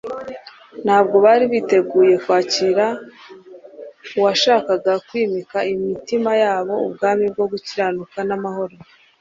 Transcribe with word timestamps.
Ntabwo 0.85 1.15
bari 1.25 1.45
biteguye 1.53 2.15
kwakira 2.23 2.85
uwashakaga 4.17 4.93
kwimika 5.07 5.57
imitima 5.73 6.31
yabo 6.43 6.73
ubwami 6.87 7.25
bwo 7.33 7.45
gukiranuka 7.51 8.17
n' 8.29 8.35
amahoro. 8.37 8.75